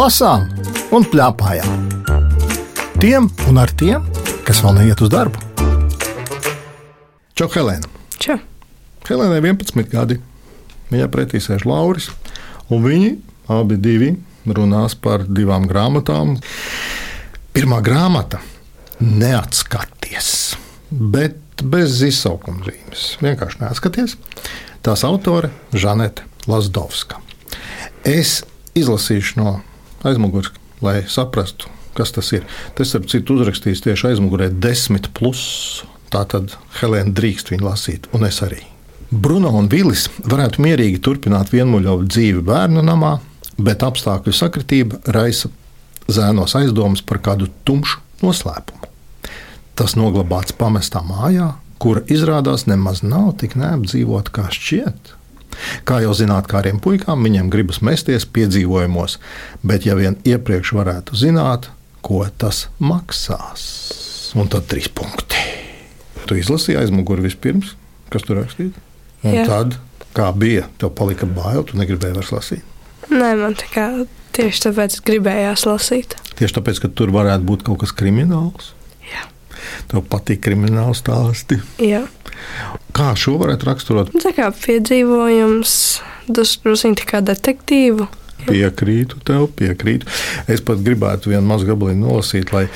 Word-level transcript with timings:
lasām 0.00 0.46
un 0.96 1.04
plēpājām. 1.04 1.88
Tiem 3.02 3.26
un 3.50 3.58
ar 3.60 3.72
tiem, 3.76 4.06
kas 4.46 4.62
vēl 4.64 4.78
neiet 4.78 5.02
uz 5.04 5.10
darbu. 5.12 5.40
Čau, 7.36 7.48
Helēna! 7.52 7.90
Čau! 8.22 8.38
Helēnai 9.08 9.42
11 9.42 9.90
gadi. 9.92 10.16
Viņai 10.88 11.10
pretī 11.12 11.42
sēž 11.42 11.66
Lauris, 11.68 12.08
un 12.72 12.84
viņi 12.86 13.12
abi 13.52 13.76
divi 13.80 14.14
runās 14.48 14.96
par 14.96 15.26
divām 15.28 15.68
grāmatām. 15.68 16.38
Pirmā 17.52 17.84
grāmata- 17.84 18.40
neatskaties, 19.20 20.56
bet 20.90 21.60
bez 21.60 22.00
izsaukuma 22.00 22.64
zīmes. 22.64 23.18
Vienkārši 23.20 23.66
neatskaties. 23.66 24.16
Tās 24.82 25.04
autore- 25.04 25.50
Žanete 25.82 26.22
Lasdovska. 26.48 27.20
Es 28.04 28.44
izlasīšu 28.74 29.36
no 29.36 29.60
aizmugures, 30.08 30.52
lai 30.84 31.02
saprastu, 31.08 31.70
kas 31.96 32.14
tas 32.16 32.32
ir. 32.36 32.46
Tas, 32.78 32.94
ap 32.96 33.08
citu, 33.10 33.38
uzrakstījis 33.38 33.84
tieši 33.86 34.12
aizmugurē, 34.12 34.50
desmit 34.50 35.10
plus. 35.16 35.42
Tā 36.10 36.24
tad 36.26 36.56
Helēna 36.80 37.14
drīkst 37.14 37.52
viņu 37.52 37.68
lasīt, 37.68 38.08
un 38.16 38.26
es 38.26 38.40
arī. 38.42 38.64
Bruno 39.10 39.50
un 39.58 39.68
Vilis 39.70 40.08
varētu 40.22 40.62
mierīgi 40.62 41.00
turpināt 41.02 41.50
vienmuļovu 41.54 42.06
dzīvi 42.10 42.42
bērnu 42.46 42.82
namā, 42.86 43.16
bet 43.58 43.82
apstākļu 43.86 44.34
sakritība 44.34 45.00
raisa 45.14 45.50
zēnos 46.10 46.54
aizdomas 46.58 47.02
par 47.06 47.20
kādu 47.22 47.50
tumšu 47.66 48.00
noslēpumu. 48.24 48.90
Tas 49.78 49.96
noglabāts 49.98 50.54
pamestā 50.58 51.02
mājā, 51.06 51.52
kura 51.80 52.02
izrādās 52.12 52.66
nemaz 52.68 53.04
nav 53.06 53.32
tik 53.40 53.56
neapdzīvota 53.58 54.34
kā 54.34 54.48
šķiet. 54.52 55.14
Kā 55.88 56.00
jau 56.04 56.12
zināt, 56.16 56.48
kādiem 56.50 56.80
puikām 56.82 57.24
viņiem 57.26 57.50
gribas 57.52 57.80
mesties 57.84 58.26
piedzīvojumos, 58.26 59.18
bet 59.66 59.86
ja 59.88 59.96
vien 59.98 60.18
iepriekš 60.24 60.74
varētu 60.78 61.18
zināt, 61.18 61.70
ko 62.04 62.22
tas 62.38 62.68
maksās. 62.78 63.64
Un 64.38 64.48
tad 64.50 64.68
trīs 64.70 64.88
punkti. 64.88 65.38
Tu 66.28 66.38
izlasīji 66.38 66.78
aizmuguri 66.78 67.26
vispirms, 67.26 67.74
kas 68.12 68.24
tur 68.26 68.40
rakstīts. 68.40 68.78
Un 69.26 69.34
Jā. 69.36 69.44
tad, 69.48 69.76
kā 70.16 70.30
bija, 70.32 70.68
tev 70.80 70.94
palika 70.96 71.26
bail, 71.28 71.64
tu 71.66 71.78
negribēji 71.80 72.16
vairs 72.16 72.32
lasīt. 72.32 72.66
Nē, 73.10 73.34
man 73.40 73.56
tā 73.58 73.66
kā 73.72 73.86
tieši 74.36 74.68
tāpēc 74.68 75.00
gribējās 75.08 75.66
lasīt. 75.66 76.14
Tieši 76.38 76.56
tāpēc, 76.60 76.84
ka 76.84 76.92
tur 76.94 77.12
varētu 77.14 77.46
būt 77.48 77.66
kaut 77.66 77.82
kas 77.82 77.92
krimināls. 77.96 78.72
Jā. 79.10 79.26
Tev 79.90 80.06
patīk 80.08 80.44
krimināla 80.46 80.94
stāsti. 80.96 81.58
Jā. 81.82 82.04
Kā 82.96 83.12
šo 83.18 83.36
varētu 83.40 83.68
raksturot? 83.68 84.14
Tā 84.22 84.32
kā 84.36 84.48
piedzīvojums, 84.54 85.74
drusku 86.30 86.74
tā 86.98 87.06
kā 87.06 87.20
detektīvu. 87.24 88.08
Piekrītu 88.46 89.20
tev, 89.26 89.50
piekrītu. 89.56 90.08
Es 90.48 90.62
pat 90.64 90.80
gribētu 90.84 91.32
vienu 91.32 91.44
mazu 91.46 91.68
gabaliņu 91.68 92.06
nolasīt, 92.06 92.54
lai 92.56 92.66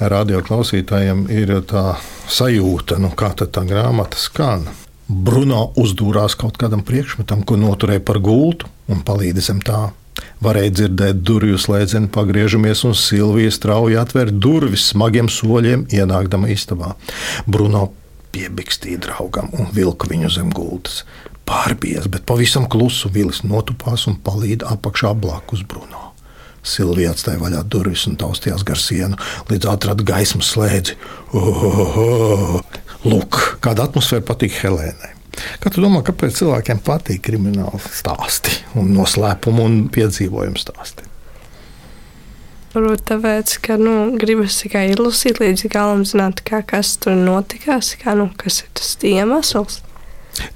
radio 0.00 0.42
klausītājiem 0.42 1.28
ir 1.30 1.54
tā 1.70 1.96
sajūta, 2.26 2.98
nu, 3.02 3.12
kā 3.14 3.30
tā 3.38 3.64
grāmata 3.68 4.18
skan. 4.18 4.66
Bruno 5.06 5.70
uzdūrās 5.78 6.34
kaut 6.38 6.58
kādam 6.58 6.82
priekšmetam, 6.86 7.44
ko 7.46 7.58
noturēja 7.60 8.02
par 8.04 8.18
gultu 8.22 8.70
un 8.90 9.02
palīdzi 9.06 9.48
zem 9.50 9.60
tā. 9.64 9.90
Varēja 10.42 10.74
dzirdēt 10.76 11.22
durvju 11.24 11.58
slēdzienu, 11.60 12.10
pagriežamies, 12.12 12.82
un 12.88 12.96
Silvija 12.98 13.52
strauji 13.54 13.98
atver 14.00 14.32
durvis 14.34 14.90
smagiem 14.90 15.30
soļiem, 15.30 15.86
ienākdama 15.94 16.50
istabā. 16.52 16.94
Bruno 17.46 17.90
piebikstīja 18.32 19.02
draugam 19.06 19.50
un 19.58 19.70
vilka 19.74 20.08
viņu 20.10 20.30
zem 20.32 20.52
gultas. 20.54 21.02
Pārbies, 21.48 22.06
bet 22.10 22.24
pavisam 22.28 22.68
klusu 22.70 23.10
vilis 23.12 23.42
notupās 23.44 24.06
un 24.08 24.16
palīd 24.24 24.64
apakšā 24.68 25.12
blakus 25.18 25.64
Bruno. 25.68 26.12
Silvija 26.62 27.10
atstāja 27.10 27.40
vaļā 27.42 27.64
durvis 27.66 28.04
un 28.06 28.14
taustījās 28.20 28.62
gar 28.66 28.78
sienu, 28.78 29.18
līdz 29.50 29.66
atrada 29.72 30.06
gaismas 30.06 30.52
slēdzi. 30.54 30.94
Ohoho! 31.34 32.62
Lūk, 33.02 33.40
kāda 33.64 33.88
atmosfēra 33.88 34.22
patīk 34.28 34.54
Helēnai. 34.60 35.10
Kā 35.58 35.72
tu 35.72 35.82
domā, 35.82 36.04
kāpēc 36.06 36.36
cilvēkiem 36.38 36.82
patīk 36.86 37.24
krimināli 37.26 37.80
stāsti, 37.90 38.60
un 38.78 38.92
noslēpumu 38.94 39.64
un 39.66 39.80
piedzīvojumu 39.92 40.60
stāsti? 40.60 41.11
Varbūt 42.72 43.04
tāpēc, 43.10 43.54
ka 43.66 43.76
nu, 43.80 43.94
gribas 44.16 44.56
tikai 44.62 44.86
izlasīt 44.94 45.42
līdz 45.42 45.66
galam, 45.72 46.06
zināt, 46.08 46.40
kā, 46.46 46.62
kas 46.64 46.94
tur 47.02 47.16
notikās, 47.18 47.94
kā, 48.00 48.16
nu, 48.16 48.30
kas 48.40 48.62
ir 48.64 48.70
tas 48.78 48.94
iemesls. 49.04 49.82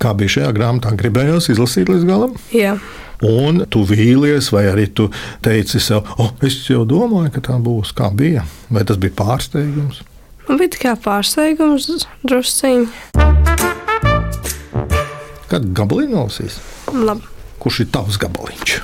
Kā 0.00 0.14
bija 0.16 0.38
šajā 0.38 0.52
grāmatā, 0.56 0.94
gribējās 0.96 1.50
izlasīt 1.52 1.92
līdz 1.92 2.08
galam? 2.08 2.38
Jā, 2.56 2.78
Un 3.24 3.62
tu 3.72 3.80
vīlies, 3.88 4.50
vai 4.52 4.66
arī 4.68 4.90
tu 4.92 5.06
teici 5.40 5.80
sev, 5.80 6.04
oh, 6.20 6.34
es 6.44 6.58
jau 6.68 6.82
domāju, 6.84 7.30
ka 7.32 7.40
tā 7.48 7.56
būs. 7.56 7.94
Kā 7.96 8.10
bija? 8.12 8.42
Vai 8.68 8.84
tas 8.84 9.00
bija 9.00 9.16
pārsteigums? 9.16 10.02
man 10.48 10.60
bija 10.60 10.78
kā 10.82 10.92
pārsteigums 11.02 12.06
drusciņi. 12.26 12.86
Kad 15.50 15.66
gabaliņš 15.78 16.12
nolasīs? 16.12 16.60
Labi. 16.92 17.26
Kurš 17.62 17.82
ir 17.86 17.90
tavs 17.94 18.18
gabaliņš? 18.22 18.76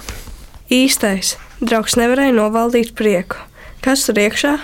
Īstais. 0.72 1.36
Draugs 1.62 1.94
nevarēja 1.94 2.32
novaldīt 2.34 2.88
prieku. 2.98 3.38
Kas 3.84 4.02
tur 4.08 4.18
iekšā? 4.18 4.56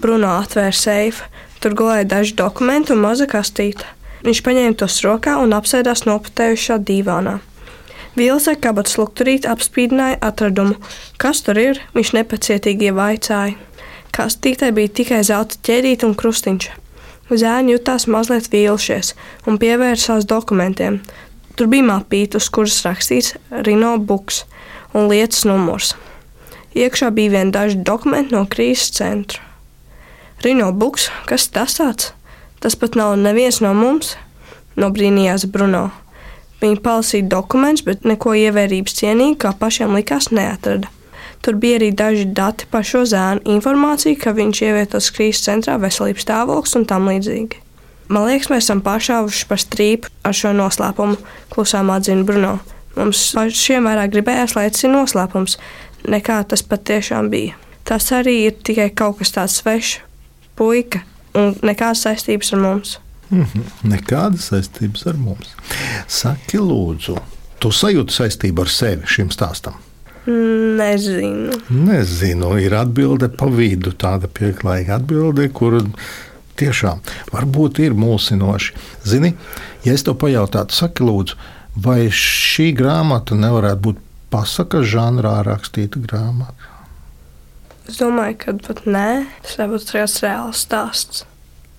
Bruno 0.00 0.30
atvēra 0.38 0.72
seifu. 0.72 1.26
Tur 1.60 1.74
gulēja 1.76 2.06
daži 2.08 2.32
dokumenti 2.38 2.94
un 2.94 3.02
maza 3.02 3.26
kastīte. 3.28 3.84
Viņš 4.24 4.40
paņēma 4.46 4.78
tos 4.80 4.96
rokā 5.04 5.34
un 5.42 5.52
apsēdās 5.52 6.06
nopatējušā 6.08 6.78
dīvānā. 6.88 7.36
Vīls 8.16 8.48
ar 8.48 8.56
kabatas 8.64 8.96
lukturīti 8.96 9.50
apspīdināja 9.52 10.22
atradumu. 10.24 10.78
Kas 11.20 11.44
tur 11.44 11.60
ir? 11.60 11.82
Viņš 11.92 12.14
nepacietīgi 12.16 12.96
vaicāja. 12.96 13.58
Kastītē 14.16 14.72
bija 14.72 14.96
tikai 15.02 15.20
zelta 15.28 15.60
ķēdīte 15.68 16.08
un 16.08 16.16
krustiņš. 16.16 16.72
Zēni 17.28 17.76
jutās 17.76 18.08
mazliet 18.08 18.48
vīlušies 18.48 19.12
un 19.44 19.60
pievērsās 19.60 20.24
dokumentiem. 20.24 21.02
Tur 21.60 21.68
bija 21.68 21.92
mapīte, 21.92 22.40
uz 22.40 22.48
kuras 22.48 22.80
rakstīts 22.88 23.34
Rino 23.68 23.98
Buks 24.00 24.46
un 24.96 25.12
lietas 25.12 25.44
numurs. 25.44 25.98
Iekšā 26.78 27.10
bija 27.10 27.32
vien 27.32 27.48
daži 27.50 27.80
dokumenti 27.82 28.36
no 28.36 28.44
krīzes 28.46 28.92
centra. 28.94 29.42
Rino 30.44 30.68
Buks, 30.70 31.08
kas 31.26 31.48
tas 31.50 31.74
tāds? 31.80 32.12
Tas 32.62 32.76
pat 32.78 32.94
nav 32.98 33.16
neviens 33.18 33.58
no 33.62 33.72
mums, 33.74 34.12
nobrīnījās 34.78 35.48
Bruno. 35.50 35.88
Viņi 36.62 36.78
palasīja 36.82 37.26
dokumentus, 37.30 37.82
bet 37.86 38.06
neko 38.06 38.36
ievērības 38.38 38.94
cienīgu, 39.00 39.40
kā 39.42 39.52
pašiem 39.58 39.94
likās, 39.98 40.30
neatrada. 40.34 40.90
Tur 41.42 41.58
bija 41.58 41.80
arī 41.80 41.90
daži 41.94 42.24
dati 42.34 42.66
par 42.70 42.86
šo 42.86 43.04
zēnu, 43.06 43.42
informācija, 43.56 44.18
ka 44.18 44.34
viņš 44.34 44.62
ievietots 44.66 45.10
krīzes 45.14 45.44
centrā, 45.46 45.76
veselības 45.82 46.26
stāvoklis 46.26 46.78
un 46.78 46.86
tam 46.90 47.10
līdzīgi. 47.10 47.62
Man 48.08 48.26
liekas, 48.30 48.50
mēs 48.50 48.66
esam 48.66 48.82
pašāvuši 48.86 49.46
par 49.50 49.62
strīpu 49.62 50.10
ar 50.26 50.34
šo 50.34 50.54
noslēpumu, 50.56 51.18
klusām 51.54 51.90
atzina 51.94 52.26
Bruno. 52.26 52.58
Mums 52.98 53.20
pašiem 53.36 53.86
vairāk 53.86 54.14
gribējās, 54.14 54.56
lai 54.58 54.66
tas 54.72 54.86
ir 54.86 54.94
noslēpums, 54.94 55.58
nekā 56.06 56.42
tas 56.48 56.62
patiešām 56.62 57.30
bija. 57.32 57.56
Tas 57.88 58.10
arī 58.12 58.34
ir 58.50 58.56
tikai 58.64 58.90
kaut 58.92 59.18
kas 59.22 59.32
tāds 59.32 59.58
svešs, 59.62 59.98
puika, 60.58 61.00
un 61.38 61.54
nekādas 61.64 62.04
saistības 62.04 62.52
ar 62.52 62.62
mums. 62.64 62.96
Nekādas 63.94 64.50
saistības 64.52 65.06
ar 65.08 65.18
mums. 65.20 65.52
Saki, 66.08 66.60
lūdzu, 66.60 67.16
tu 67.60 67.72
sajūti 67.72 68.14
saistību 68.14 68.64
ar 68.64 68.72
sevi 68.72 69.08
šim 69.08 69.32
stāstam? 69.34 69.76
Nezinu. 70.28 71.56
Nezinu, 71.72 72.50
ir 72.60 72.74
atbilde 72.76 73.30
pa 73.32 73.48
vidu, 73.48 73.94
tāda 73.96 74.28
pieklājīga 74.28 74.98
atbilde, 74.98 75.48
kur 75.56 75.78
tiešām 76.60 77.00
varbūt 77.32 77.80
ir 77.84 77.96
mulsinoši. 77.96 78.74
Zini, 79.08 79.32
ja 79.86 79.94
es 79.96 80.04
tev 80.04 80.18
pajautātu, 80.20 80.76
saki, 80.76 81.06
lūdzu, 81.08 81.38
vai 81.80 82.10
šī 82.12 82.72
grāmata 82.76 83.38
nevarētu 83.38 83.84
būt 83.86 84.04
pasakas 84.32 84.86
žanrā 84.90 85.38
rakstīta 85.46 86.00
grāmata? 86.02 86.74
Es 87.88 88.00
domāju, 88.02 88.36
ka 88.42 88.52
pat 88.66 88.84
nē, 88.84 89.08
tas 89.44 89.56
ir 89.64 89.70
tāds 89.88 90.18
reāls 90.24 90.64
stāsts. 90.66 91.24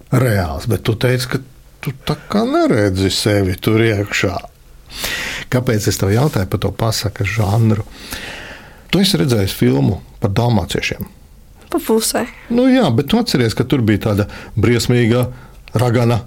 Reāls, 0.10 0.66
bet 0.69 0.81
tu 0.88 0.96
teici, 0.98 1.30
ka 1.30 1.42
tu 1.86 1.94
tā 2.07 2.16
kā 2.31 2.42
neredzi 2.50 3.12
sevi 3.13 3.54
tur 3.62 3.84
iekšā. 3.86 4.34
Kāpēc 5.54 5.86
es 5.92 6.01
tev 6.01 6.10
jautāju 6.13 6.50
par 6.50 6.62
to 6.66 6.72
pasakas 6.74 7.30
žanru? 7.30 7.86
Tu 8.90 9.04
esi 9.04 9.22
redzējis 9.22 9.54
filmu 9.54 10.00
par 10.22 10.34
dalmāciešiem. 10.34 11.06
Pa 11.69 11.78
pusē. 11.78 12.25
Nu, 12.50 12.66
jā, 12.66 12.88
bet 12.90 13.12
tu 13.12 13.19
atceries, 13.22 13.54
ka 13.54 13.68
tur 13.69 13.86
bija 13.86 14.07
tāda 14.10 14.25
briesmīga 14.57 15.28
ragana. 15.78 16.24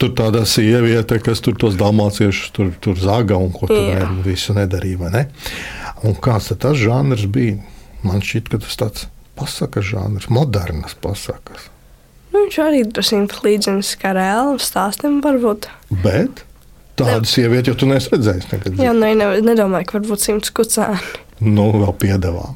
Tur 0.00 0.14
tāda 0.16 0.46
sieviete, 0.48 1.18
kas 1.20 1.42
tur 1.44 1.58
tos 1.60 1.74
dalmāciešus 1.76 2.54
tur, 2.56 2.70
tur 2.80 2.96
zaga 2.96 3.36
un 3.36 3.50
ko 3.52 3.68
tur 3.68 3.76
Jā. 3.76 4.06
ne, 4.08 4.22
visu 4.24 4.56
nedarīja. 4.56 5.10
Ne? 5.12 5.26
Un 6.08 6.16
kāds 6.16 6.48
tas 6.56 6.78
žanrs 6.80 7.26
bija? 7.28 7.58
Man 8.00 8.22
šķiet, 8.24 8.48
ka 8.48 8.62
tas 8.62 8.78
tāds 8.80 9.04
pasakas 9.36 9.84
žanrs, 9.90 10.30
modernas 10.32 10.96
pasakas. 10.96 11.68
Nu, 12.30 12.46
viņš 12.46 12.58
arī 12.64 12.84
drusku 12.88 13.44
līdzīgs 13.44 13.96
kā 14.00 14.14
reālam 14.16 14.60
stāstam, 14.62 15.18
varbūt. 15.24 15.68
Bet 16.04 16.44
tādu 17.00 17.28
sievieti 17.28 17.72
jau 17.72 17.78
tu 17.80 17.88
neesi 17.90 18.12
redzējis 18.14 18.50
nekad. 18.52 18.80
Jā, 18.80 18.92
nē, 18.96 19.14
ne, 19.18 19.30
nedomāju, 19.44 19.88
ka 19.88 19.98
varbūt 19.98 20.24
simts 20.24 20.52
kucēni. 20.54 21.00
Nu, 21.44 21.70
vēl 21.76 21.92
piedāvā. 22.00 22.52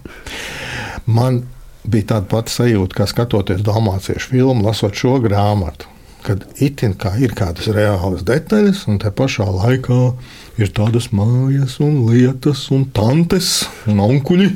Man 1.09 1.43
bija 1.85 2.15
tāda 2.15 2.29
pati 2.31 2.53
sajūta, 2.53 2.97
kā 2.97 3.09
skatoties 3.09 3.65
Dalmāciešu 3.65 4.33
filmu, 4.33 4.65
lasot 4.65 4.97
šo 4.97 5.19
grāmatu. 5.25 5.91
Kad 6.25 6.47
itin 6.65 6.95
kā 6.97 7.11
ir 7.21 7.35
kādas 7.37 7.67
reālas 7.69 8.23
detaļas, 8.25 8.87
un 8.89 8.97
te 9.03 9.11
pašā 9.13 9.45
laikā 9.45 9.99
ir 10.57 10.71
tādas 10.73 11.11
mājas, 11.13 11.77
un 11.85 11.99
lietas, 12.09 12.63
un 12.73 12.87
tantes, 12.97 13.67
un 13.91 14.01
onkuļi, 14.01 14.49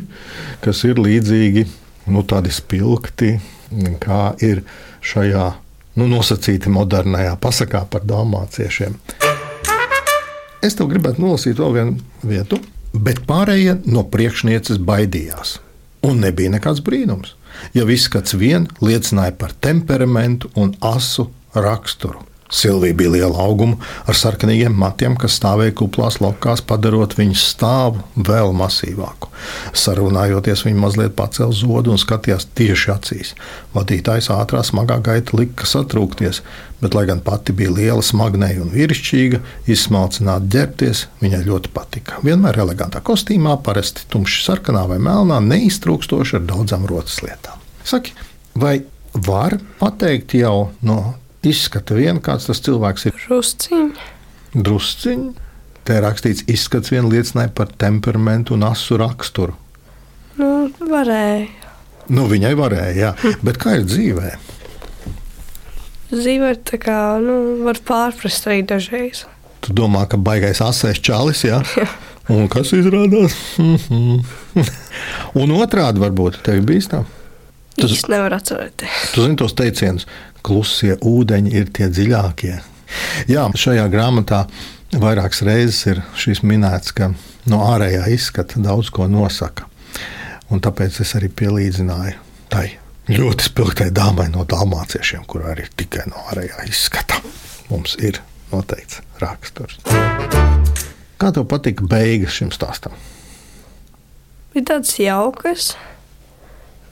kas 0.65 0.81
ir 0.89 1.01
līdzīgi, 1.05 1.67
nu, 2.09 2.25
tādi 2.25 2.55
spilgti, 2.57 3.35
kā 4.01 4.23
ir 4.41 4.63
šajā 5.05 5.45
nu, 6.01 6.09
nosacīti 6.09 6.73
modernajā 6.73 7.37
pasakā 7.43 7.85
par 7.93 8.09
dalmāciešiem. 8.09 8.97
Es 10.65 10.75
tev 10.79 10.89
gribētu 10.91 11.23
nolasīt 11.23 11.61
vēl 11.61 11.77
vienu 11.77 11.99
vietu, 12.25 12.63
bet 12.97 13.27
pārējie 13.29 13.83
no 13.93 14.09
priekšnieces 14.09 14.81
baidījās. 14.81 15.59
Un 16.09 16.23
nebija 16.23 16.51
nekāds 16.55 16.81
brīnums, 16.87 17.35
ja 17.75 17.85
izskats 17.91 18.37
vien 18.39 18.71
liecināja 18.81 19.35
par 19.37 19.53
temperamentu 19.53 20.49
un 20.57 20.73
asu 20.81 21.29
raksturu. 21.55 22.25
Silvija 22.51 22.95
bija 22.95 23.11
liela 23.11 23.43
auguma 23.45 23.77
ar 24.07 24.17
sarkaniem 24.17 24.73
matiem, 24.73 25.17
kas 25.21 25.35
stāvēja 25.37 25.75
kuplās 25.77 26.17
lokās, 26.23 26.63
padarot 26.65 27.13
viņas 27.19 27.43
stāvu 27.53 28.01
vēl 28.25 28.55
masīvāku. 28.57 29.29
Sarunājoties, 29.77 30.65
viņa 30.65 30.81
mazliet 30.81 31.17
pacēla 31.19 31.53
zodu 31.53 31.93
un 31.93 32.01
skatījās 32.01 32.49
tieši 32.57 32.91
acīs. 32.95 33.35
Vadītājs 33.77 34.31
ātrā 34.33 34.63
smagā 34.65 34.97
gaita 35.05 35.37
lika 35.37 35.69
satrūkties, 35.69 36.41
bet, 36.81 36.97
lai 36.97 37.05
gan 37.11 37.21
pati 37.25 37.53
bija 37.53 37.75
liela, 37.77 38.05
smagnēja 38.05 38.65
un 38.65 38.73
vīrišķīga, 38.73 39.43
izsmalcināta 39.69 40.49
ģērbties, 40.57 41.05
viņai 41.21 41.45
ļoti 41.51 41.77
patika. 41.77 42.23
Vienmēr 42.25 42.63
elegantā 42.65 43.05
kostīmā, 43.05 43.59
parasti 43.61 44.09
tumši 44.09 44.45
sarkanā 44.49 44.89
vai 44.89 45.03
melnā, 45.05 45.43
neiztrūkstoši 45.53 46.41
ar 46.41 46.49
daudzām 46.49 46.89
rotas 46.89 47.21
lietām. 47.27 47.61
Saki, 47.85 48.17
vai 48.57 48.79
var 49.13 49.61
pateikt 49.79 50.39
jau 50.39 50.71
no 50.81 51.03
izskata 51.47 51.97
vien, 51.99 52.21
kāds 52.25 52.49
tas 52.49 52.63
cilvēks 52.65 53.09
ir. 53.11 53.21
Drusciņi. 53.29 54.09
Drusciņi. 54.57 55.31
Te 55.89 55.97
rakstīts, 56.05 56.45
izskats 56.51 56.93
vien 56.93 57.09
liecināja 57.09 57.53
par 57.57 57.71
temperamentu 57.81 58.57
un 58.59 58.67
asu 58.69 58.99
raksturu. 59.01 59.55
Nu, 60.39 60.69
varēja. 60.91 61.47
Nu, 62.13 62.27
viņai 62.29 62.53
varēja, 62.57 62.95
jā. 62.97 63.15
Hm. 63.23 63.41
Bet 63.45 63.61
kā 63.61 63.79
ir 63.79 63.89
dzīvē? 63.89 64.35
Dzīvē 66.09 66.53
tā 66.65 66.79
kā 66.81 66.99
nu, 67.21 67.39
var 67.67 67.81
pārprast 67.85 68.49
arī 68.49 68.63
dažreiz. 68.69 69.27
Tu 69.65 69.75
domā, 69.77 70.07
ka 70.09 70.17
baigais 70.21 70.63
asēs 70.65 71.01
čalis, 71.05 71.45
jā? 71.45 71.61
jā. 71.77 71.89
Un 72.33 72.49
kas 72.53 72.73
izrādās? 72.77 73.35
un 75.41 75.55
otrādi 75.57 76.03
varbūt 76.03 76.43
tev 76.45 76.61
bijis 76.69 76.91
tā? 76.93 77.03
Tas 77.79 77.95
īsti 77.95 78.13
nevar 78.13 78.35
atcerēties. 78.39 79.05
Tu 79.15 79.25
zini 79.25 79.39
tos 79.39 79.55
teicienus, 79.59 80.09
klusie 80.47 80.97
ūdeņi 80.97 81.55
ir 81.55 81.71
tie 81.75 81.89
dziļākie. 81.93 82.57
Jā, 83.29 83.45
šajā 83.55 83.87
grāmatā 83.93 84.45
vairākas 84.97 85.43
reizes 85.47 85.81
ir 85.91 86.03
šis 86.19 86.43
minēts, 86.47 86.95
ka 86.97 87.13
no 87.51 87.63
ārējā 87.69 88.07
izskata 88.15 88.61
daudz 88.65 88.91
ko 88.95 89.09
nosaka. 89.11 89.69
Un 90.49 90.63
tāpēc 90.65 91.03
es 91.05 91.13
arī 91.19 91.29
pielīdzināju 91.29 92.17
tai 92.49 92.71
ļoti 93.13 93.51
spilgtai 93.51 93.91
dāmai 93.93 94.31
no 94.33 94.47
dalmāciešiem, 94.49 95.27
kur 95.29 95.45
arī 95.51 95.67
ir 95.67 95.75
tikai 95.77 96.09
no 96.09 96.25
ārējā 96.33 96.65
izskata. 96.69 97.21
Mums 97.69 97.99
ir 98.01 98.21
noteikts 98.53 99.03
raksturs. 99.21 99.81
Kā 101.19 101.33
tev 101.35 101.45
patika 101.51 101.85
beigas 101.89 102.37
šim 102.39 102.53
stāstam? 102.55 102.95
Bija 104.55 104.71
tāds 104.73 104.95
jauks. 105.03 105.75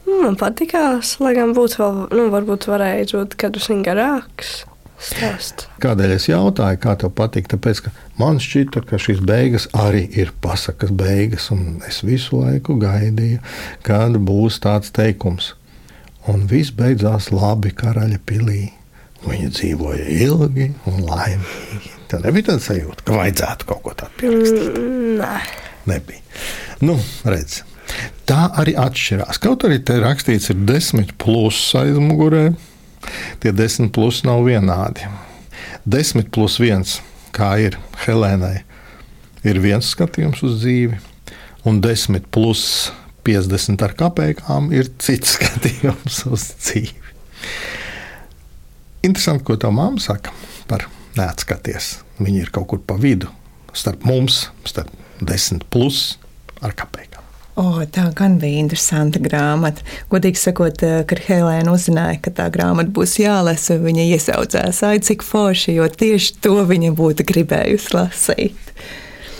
Nu, 0.07 0.21
man 0.23 0.39
patīkās, 0.39 1.17
lai 1.23 1.35
gan 1.37 1.53
būtu 1.57 1.83
vēl, 1.83 2.01
nu, 2.15 2.31
varbūt 2.31 2.69
varēja 2.71 3.11
būt 3.13 3.37
kādus 3.41 3.69
garāks. 3.85 4.63
Stāst. 4.97 5.67
Kādēļ 5.85 6.15
es 6.15 6.25
jautāju, 6.31 6.79
kā 6.81 6.95
tev 6.97 7.11
patīk? 7.19 7.51
Tāpēc, 7.53 7.83
ka 7.85 7.91
man 8.17 8.39
šķita, 8.41 8.81
ka 8.89 8.97
šīs 9.01 9.21
beigas 9.29 9.67
arī 9.77 10.07
ir 10.17 10.33
pasakas 10.41 10.93
beigas, 10.97 11.51
un 11.53 11.83
es 11.89 12.01
visu 12.07 12.41
laiku 12.41 12.79
gaidīju, 12.81 13.43
kad 13.85 14.17
būs 14.17 14.57
tāds 14.65 14.95
teikums. 14.97 15.53
Un 16.33 16.49
viss 16.51 16.73
beidzās 16.75 17.29
labi 17.35 17.75
karaļa 17.77 18.23
pilī. 18.27 18.65
Viņa 19.27 19.53
dzīvoja 19.53 20.09
ilgi 20.23 20.71
un 20.89 21.05
laimīgi. 21.05 21.93
Tā 22.11 22.21
nebija 22.23 22.53
tāda 22.53 22.63
sajūta, 22.63 23.05
ka 23.07 23.21
vajadzētu 23.21 23.69
kaut 23.69 23.81
ko 23.85 23.95
tādu 24.01 24.21
pierakstīt. 24.21 24.77
Mm, 24.81 25.17
nē, 25.21 25.39
nebija. 25.91 26.23
Nu, 26.87 26.97
redz, 27.27 27.61
Tā 28.27 28.49
arī 28.59 28.75
atšķirās. 28.81 29.41
Kaut 29.43 29.65
arī 29.69 29.79
te 29.87 29.99
rakstīts, 30.03 30.51
ir 30.53 30.63
desmit 30.69 31.15
plus 31.23 31.59
aizmugurē, 31.79 32.49
tie 33.43 33.53
desmit 33.55 33.93
plus 33.95 34.23
nav 34.27 34.45
vienādi. 34.49 35.07
Desmit 35.87 36.33
plus 36.35 36.59
viens, 36.59 36.99
kā 37.37 37.55
ir 37.63 37.79
Helēnai, 38.05 38.59
ir 39.47 39.63
viens 39.63 39.93
skatījums 39.95 40.43
uz 40.47 40.59
dzīvi, 40.63 40.99
un 41.67 41.81
desmit 41.85 42.27
plus 42.35 42.91
50 43.27 43.83
ar 43.83 43.95
kapekām 43.99 44.71
ir 44.75 44.91
cits 45.03 45.35
skatījums 45.39 46.25
uz 46.31 46.51
dzīvi. 46.59 46.95
Interesanti, 49.07 49.45
ko 49.47 49.55
tā 49.61 49.71
māma 49.71 50.03
saka 50.03 50.35
par 50.67 50.89
neatskaties. 51.19 52.01
Viņa 52.19 52.41
ir 52.43 52.55
kaut 52.55 52.67
kur 52.73 52.83
pa 52.83 52.97
vidu 52.99 53.31
starp 53.77 54.07
mums, 54.09 54.49
starp 54.65 54.91
10 55.21 55.69
plus 55.71 56.17
ar 56.65 56.75
kapekām. 56.77 57.16
O, 57.57 57.81
tā 57.89 58.11
gan 58.13 58.35
bija 58.37 58.61
interesanta 58.61 59.21
grāmata. 59.23 59.81
Godīgi 60.13 60.37
sakot, 60.37 60.83
eh, 60.85 61.05
kad 61.09 61.23
Helēna 61.25 61.73
uzzināja, 61.73 62.21
ka 62.27 62.31
tā 62.31 62.51
grāmata 62.53 62.93
būs 62.93 63.17
jālasa, 63.17 63.79
viņa 63.81 64.05
iesaucās, 64.13 64.83
ai, 64.85 64.99
cik 65.01 65.25
forši, 65.25 65.79
jo 65.79 65.89
tieši 65.89 66.37
to 66.45 66.59
viņa 66.69 66.93
būtu 66.93 67.25
gribējusi 67.25 67.97
lasīt. 67.97 68.73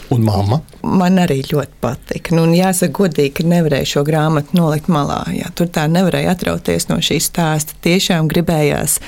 Un 0.09 0.23
mamma? 0.23 0.61
Man 0.81 1.19
arī 1.19 1.41
ļoti 1.43 1.81
patika. 1.83 2.33
Nu, 2.35 2.45
jāsaka, 2.55 2.93
godīgi, 2.95 3.33
ka 3.37 3.43
nevarēju 3.43 3.89
šo 3.91 4.03
grāmatu 4.07 4.55
nolikt 4.55 4.87
malā. 4.87 5.19
Jā. 5.35 5.51
Tur 5.53 5.67
tā 5.67 5.83
nevarēja 5.91 6.31
atrauties 6.31 6.87
no 6.87 7.01
šīs 7.03 7.27
stāsta. 7.27 7.75
Tiešām 7.83 8.29
gribējās 8.31 9.01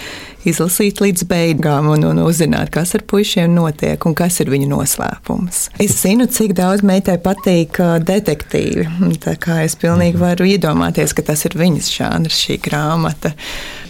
izlasīt 0.48 1.02
līdz 1.04 1.26
beigām 1.30 1.90
un, 1.94 2.06
un 2.08 2.22
uzzināt, 2.24 2.72
kas 2.74 2.94
ar 2.98 3.04
puišiem 3.10 3.52
notiek 3.56 4.06
un 4.08 4.16
kas 4.18 4.40
ir 4.44 4.52
viņu 4.54 4.70
noslēpums. 4.72 5.62
Es 5.82 5.98
zinu, 6.02 6.28
cik 6.32 6.56
daudz 6.58 6.84
meitai 6.86 7.18
patīk 7.24 7.80
detektīvi. 8.08 8.88
Tā 9.24 9.36
kā 9.42 9.62
es 9.66 9.76
pilnīgi 9.80 10.20
varu 10.22 10.48
iedomāties, 10.50 11.16
ka 11.16 11.26
tas 11.32 11.46
ir 11.50 11.58
viņas 11.60 11.92
žanrs, 11.94 12.42
šī 12.46 12.60
grāmata. 12.70 13.34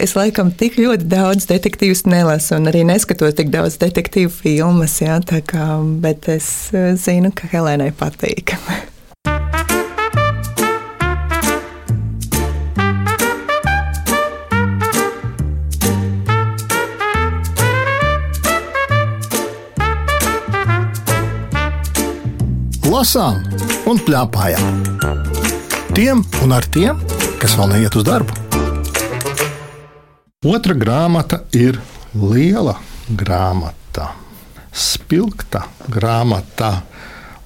Es 0.01 0.15
laikam 0.17 0.51
tik 0.51 0.79
ļoti 0.81 1.09
daudz 1.09 1.49
detektīvus 1.49 2.05
nelasu 2.09 2.57
un 2.59 2.69
arī 2.71 2.85
neskatos 2.87 3.37
tik 3.39 3.51
daudz 3.53 3.79
detektīvu 3.81 4.33
filmas, 4.33 4.99
jā, 5.03 5.19
kā, 5.49 5.67
bet 6.01 6.31
es 6.31 6.69
zinu, 7.03 7.33
ka 7.35 7.51
Helēnai 7.53 7.91
patīk. 7.97 8.57
lasām 22.89 23.43
un 23.89 23.99
plēpājām. 24.01 24.79
Tiem 25.93 26.23
un 26.43 26.53
ar 26.55 26.65
tiem, 26.73 26.97
kas 27.41 27.53
vēl 27.59 27.73
neiet 27.75 27.95
uz 27.99 28.05
darbu. 28.07 28.33
Otra 30.49 30.73
grāmata 30.73 31.43
ir 31.53 31.77
liela 32.15 32.77
grāmata, 33.09 34.13
spilgta 34.73 35.65
grāmata, 35.91 36.71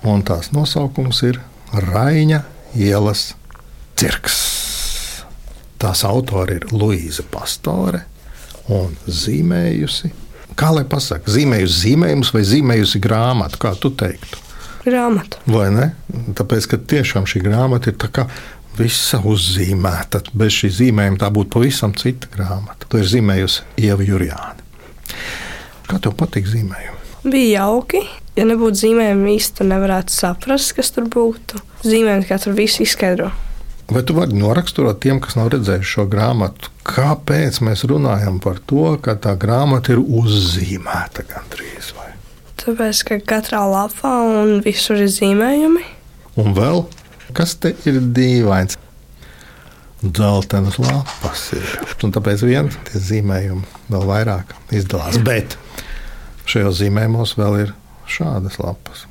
un 0.07 0.23
tās 0.23 0.51
nosaukums 0.55 1.23
ir 1.27 1.41
Raina 1.73 2.43
ielas 2.77 3.33
cirks. 3.99 4.37
Tās 5.81 6.05
autori 6.07 6.61
ir 6.61 6.69
Luīza 6.71 7.25
Pastore 7.27 8.05
un 8.71 8.95
zīmējusi. 9.09 10.13
Kā 10.55 10.69
lai 10.71 10.85
pasakā, 10.87 11.33
zīmējusi 11.33 11.79
zīmējumus 11.81 12.31
vai 12.31 12.45
zīmējusi 12.47 13.03
grāmatu, 13.03 13.59
kā 13.59 13.73
tu 13.75 13.91
teiktu? 13.97 14.43
Grāmatu. 14.85 15.39
Vai 15.49 15.69
ne? 15.73 15.91
Tāpēc, 16.37 16.67
ka 16.71 16.81
tiešām 16.93 17.27
šī 17.29 17.43
grāmata 17.45 17.93
ir 17.93 17.99
visa 18.77 19.19
uzzīmēta. 19.21 20.23
Bez 20.33 20.55
šī 20.57 20.71
zīmējuma 20.79 21.21
tā 21.21 21.29
būtu 21.33 21.53
pavisam 21.53 21.93
cita 21.97 22.29
grāmata. 22.33 22.89
To 22.89 23.01
ir 23.01 23.09
zīmējusi 23.09 23.67
Ieva 23.85 24.05
Jurjāna. 24.07 24.57
Kā 25.89 25.99
tev 26.01 26.15
patīk 26.17 26.49
zīmējumi? 26.49 26.99
Bija 27.23 27.63
jauki. 27.63 28.01
Ja 28.33 28.47
nebūtu 28.49 28.81
zīmējumi, 28.81 29.35
īsti 29.37 29.67
nevarētu 29.69 30.13
saprast, 30.13 30.73
kas 30.77 30.89
tur 30.95 31.05
būtu. 31.11 31.61
Zīmējumi 31.85 32.25
kā 32.25 32.39
tur 32.41 32.55
viss 32.57 32.81
izskaidro. 32.81 33.29
Vai 33.93 34.01
tu 34.07 34.15
vari 34.17 34.33
noraksturot 34.39 35.01
tiem, 35.03 35.19
kas 35.21 35.35
nav 35.37 35.51
redzējuši 35.53 35.91
šo 35.91 36.05
grāmatu, 36.09 36.71
kāpēc 36.87 37.59
mēs 37.67 37.83
runājam 37.91 38.39
par 38.41 38.61
to, 38.65 38.87
ka 39.03 39.17
tā 39.21 39.35
grāmata 39.39 39.93
ir 39.93 40.01
uzzīmēta 40.01 41.27
gandrīz? 41.29 41.91
Vai? 41.99 42.02
Tāpēc, 42.63 43.03
ka 43.09 43.19
katrā 43.33 43.63
lapā 43.67 44.13
un 44.23 44.61
visur 44.63 45.01
ir 45.03 45.11
zīmējumi. 45.11 45.83
Un 46.39 46.55
vēl 46.55 46.85
kas 47.35 47.57
te 47.59 47.73
ir 47.89 47.99
dīvains? 48.15 48.79
dzeltenas 50.03 50.77
lapas 50.83 51.45
ir. 51.55 51.67
Un 52.03 52.11
tāpēc 52.11 52.43
vien 52.43 52.69
tie 52.89 52.99
zīmējumi 52.99 53.63
vēl 53.87 54.05
vairāk 54.09 54.51
izdalās. 54.75 55.19
Bet 55.23 55.55
šajos 56.49 56.81
zīmējumos 56.81 57.37
vēl 57.39 57.59
ir 57.63 57.73
šādas 58.11 58.59
lapas 58.59 59.05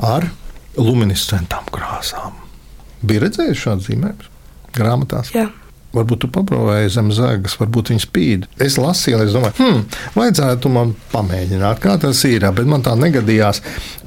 ar 0.00 0.28
luminescentām 0.78 1.68
krāsām. 1.74 2.38
Bija 3.04 3.26
redzējuši 3.26 3.64
šādu 3.66 3.86
zīmējumu 3.90 4.32
grāmatās? 4.78 5.34
Jā. 5.34 5.48
Varbūt 5.96 6.20
tu 6.20 6.28
paprovēji 6.28 6.90
zem 6.92 7.08
zēgas, 7.16 7.54
varbūt 7.56 7.94
viņi 7.94 8.02
spīd. 8.04 8.44
Es 8.60 8.76
lasīju, 8.76 9.22
es 9.24 9.32
domāju, 9.32 9.56
hmm, 9.56 9.86
vajadzētu 10.18 10.72
man 10.72 10.92
pamēģināt, 11.14 11.80
kā 11.80 11.96
tas 12.02 12.20
ir. 12.28 12.44
Bet 12.52 12.68
man 12.68 12.84
tā 12.84 12.92
negadījās 12.98 13.62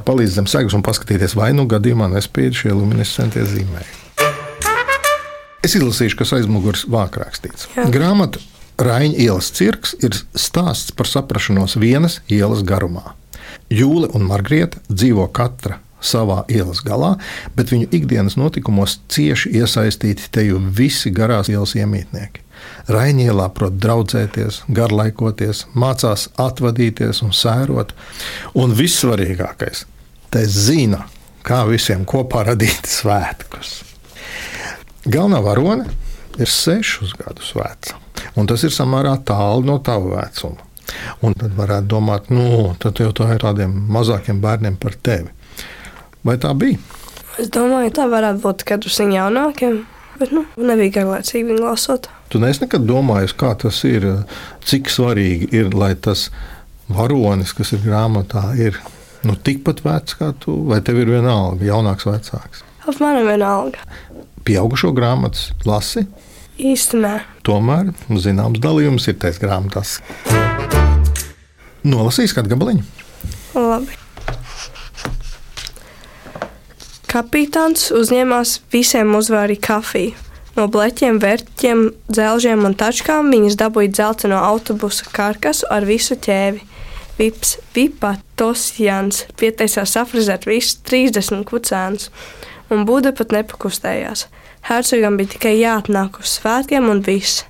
palīdz 0.06 0.38
zem 0.38 0.50
zēgas 0.52 0.78
un 0.78 0.86
paskatīties, 0.86 1.34
vai 1.40 1.50
nu 1.58 1.66
gadījumā 1.70 2.12
nespīd 2.14 2.58
šie 2.62 2.76
luminescentie 2.76 3.48
zīmējumi. 3.50 4.00
Es 5.66 5.76
izlasīšu, 5.78 6.18
kas 6.22 6.34
aizmugurē 6.38 6.86
vāk 6.90 7.18
rakstīts. 7.22 7.68
Jā. 7.76 7.86
Grāmata 7.94 8.42
Raņa 8.82 9.18
ielas 9.22 9.52
cirks 9.54 9.92
ir 10.02 10.16
stāsts 10.34 10.94
par 10.98 11.10
saprašanos 11.10 11.76
vienas 11.78 12.18
ielas 12.32 12.64
garumā. 12.66 13.14
Jūle 13.70 14.10
un 14.18 14.26
Margrieta 14.26 14.82
dzīvo 14.90 15.28
katra 15.36 15.78
savā 16.02 16.42
ielas 16.52 16.82
galā, 16.86 17.16
bet 17.56 17.72
viņu 17.74 17.90
ikdienas 17.94 18.38
notikumos 18.40 19.00
cieši 19.12 19.54
iesaistīti 19.62 20.32
te 20.34 20.46
jau 20.48 20.60
visi 20.60 21.14
garās 21.14 21.52
ielas 21.52 21.76
iemītnieki. 21.78 22.44
Rainielā 22.92 23.48
prot 23.56 23.78
draudzēties, 23.82 24.62
garlaikoties, 24.74 25.66
mācās 25.74 26.28
atvadīties 26.42 27.22
un 27.26 27.34
sērot. 27.34 27.94
Un 28.58 28.76
vissvarīgākais, 28.78 29.86
te 30.34 30.44
zina, 30.46 31.06
kā 31.46 31.64
visiem 31.70 32.06
kopā 32.06 32.46
radīt 32.52 32.90
svētkus. 32.90 33.80
Galvenā 35.06 35.42
varone 35.42 35.88
ir 36.38 36.50
sešus 36.50 37.16
gadus 37.18 37.54
veca, 37.58 37.98
un 38.38 38.50
tas 38.50 38.62
ir 38.66 38.74
samērā 38.74 39.16
tālu 39.26 39.66
no 39.66 39.80
tava 39.82 40.22
vecuma. 40.22 40.70
Un 41.24 41.34
tad 41.38 41.54
varētu 41.56 41.88
domāt, 41.88 42.30
nu, 42.34 42.74
tad 42.82 43.00
jau 43.00 43.12
tā 43.16 43.30
ir 43.34 43.42
tādiem 43.42 43.72
mazākiem 43.94 44.42
bērniem 44.44 44.76
par 44.82 44.98
tevi. 45.02 45.32
Vai 46.28 46.38
tā 46.42 46.52
bija? 46.58 46.78
Es 47.42 47.50
domāju, 47.54 47.92
tā 47.96 48.06
varētu 48.12 48.42
būt 48.44 48.64
katrs 48.68 49.00
viņa 49.02 49.16
jaunākiem, 49.18 49.78
bet 50.20 50.34
nu, 50.36 50.44
nebija 50.60 51.00
garlaicīgi 51.00 51.48
viņu 51.48 51.64
lasot. 51.66 52.10
Tu 52.32 52.40
neesi 52.40 52.62
nekad 52.66 52.86
domājis, 52.88 53.34
kā 53.40 53.54
tas 53.60 53.80
ir, 53.88 54.06
cik 54.68 54.92
svarīgi 54.92 55.50
ir, 55.58 55.72
lai 55.76 55.94
tas 55.96 56.28
varonis, 56.92 57.54
kas 57.58 57.72
ir 57.76 57.82
grāmatā, 57.86 58.44
ir 58.60 58.78
nu, 59.28 59.36
tikpat 59.36 59.82
vecs 59.86 60.18
kā 60.20 60.32
tu, 60.44 60.58
vai 60.70 60.82
tev 60.86 61.00
ir 61.02 61.12
vienalga, 61.16 61.66
jaunāks, 61.68 62.06
vecāks. 62.10 62.64
Apmēram 62.90 63.28
vienalga. 63.30 63.82
Pieaugušo 64.48 64.92
grāmatas 64.98 65.52
lasi, 65.70 66.06
Īsti 66.62 67.00
nē. 67.02 67.14
tomēr 67.48 67.90
zināms 68.22 68.60
dalījums 68.62 69.08
ir 69.10 69.18
tajās 69.22 69.40
grāmatās. 69.42 69.96
Nolasīs 71.88 72.36
kādu 72.38 72.52
gabaliņu. 72.54 72.84
Labi. 73.58 73.98
Kapitāns 77.12 77.90
uzņēmās 77.92 78.54
visiem 78.72 79.10
uzvārīt 79.18 79.60
kafiju. 79.66 80.14
No 80.56 80.70
bleķiem, 80.72 81.18
vērtiem, 81.20 81.82
dzelžiem 82.08 82.62
un 82.64 82.76
tačkām 82.80 83.28
viņas 83.34 83.58
dabūja 83.60 83.90
dzelteno 83.92 84.38
autobusa 84.40 85.10
karkasu 85.12 85.68
ar 85.76 85.84
visu 85.90 86.16
ķēvi. 86.16 86.62
Vips, 87.18 87.58
vipā, 87.76 88.14
tosjans 88.40 89.26
pieteicās 89.42 89.92
safrizēt 89.98 90.48
visus 90.48 90.78
30 90.88 91.44
kucēnus, 91.50 92.08
un 92.72 92.86
Buda 92.88 93.12
pat 93.12 93.36
nepakustējās. 93.36 94.30
Hercogam 94.70 95.18
bija 95.20 95.34
tikai 95.34 95.58
jāatnāk 95.58 96.22
uz 96.24 96.38
svētkiem 96.38 96.88
un 96.94 97.04
viss. 97.04 97.44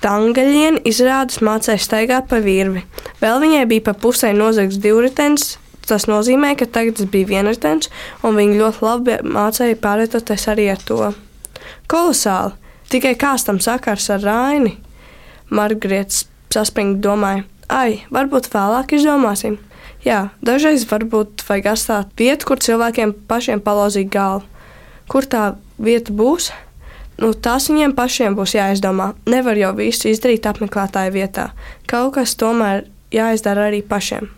Tangaļiena 0.00 0.80
izrādās 0.88 1.44
mācīja 1.44 1.84
staigāt 1.84 2.32
pa 2.32 2.40
virvi. 2.40 2.86
Vēl 3.20 3.44
viņai 3.44 3.68
bija 3.68 3.90
pa 3.90 3.94
pusē 4.06 4.32
nozagts 4.32 4.80
divritens. 4.80 5.58
Tas 5.84 6.06
nozīmē, 6.08 6.54
ka 6.56 6.64
tagad 6.64 6.96
tas 7.00 7.08
bija 7.12 7.28
vienritens, 7.28 7.90
un 8.24 8.38
viņa 8.38 8.60
ļoti 8.60 8.84
labi 8.84 9.18
mācīja 9.36 9.80
pārvietoties 9.82 10.46
arī 10.52 10.70
ar 10.72 10.80
to. 10.88 11.10
Kolosāli! 11.92 12.56
Tikai 12.92 13.14
kāds 13.18 13.46
tam 13.46 13.58
sakars 13.64 14.10
ar 14.12 14.22
Raini? 14.22 14.76
Margarita 15.50 16.24
saspringti 16.54 17.02
domāja, 17.04 17.44
ai, 17.68 18.04
varbūt 18.12 18.50
vēlāk 18.52 18.94
izdomāsim. 18.96 19.58
Jā, 20.04 20.28
dažreiz 20.44 20.84
varbūt 20.88 21.46
vajag 21.48 21.70
atstāt 21.72 22.12
vietu, 22.20 22.50
kur 22.50 22.60
cilvēkiem 22.60 23.14
pašiem 23.28 23.62
palauzīt 23.64 24.10
galvu. 24.12 24.44
Kur 25.08 25.24
tā 25.28 25.54
vieta 25.80 26.12
būs? 26.12 26.50
Nu, 27.20 27.32
tās 27.32 27.70
viņiem 27.70 27.94
pašiem 27.96 28.36
būs 28.36 28.56
jāizdomā. 28.56 29.12
Nevar 29.30 29.58
jau 29.58 29.72
visu 29.78 30.10
izdarīt 30.10 30.48
apmeklētāju 30.50 31.14
vietā. 31.14 31.50
Kaut 31.88 32.16
kas 32.18 32.36
tomēr 32.40 32.84
jāizdara 33.14 33.68
arī 33.70 33.80
pašiem. 33.86 34.28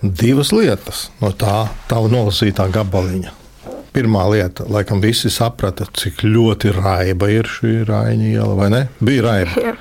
Divas 0.00 0.48
lietas 0.56 1.10
no 1.20 1.28
tā 1.36 1.66
tava 1.90 2.08
nolasītā 2.08 2.70
gabaliņa. 2.72 3.34
Pirmā 3.92 4.22
lieta, 4.30 4.64
laikam, 4.70 5.02
visi 5.02 5.28
saprata, 5.34 5.84
cik 5.92 6.22
ļoti 6.24 6.70
raiba 6.72 7.28
ir 7.28 7.48
šī 7.50 7.82
Raina 7.88 8.28
iela, 8.30 8.54
vai 8.56 8.68
ne? 8.72 8.80
Bija 9.02 9.24
raiba. 9.26 9.64
Jā. 9.66 9.74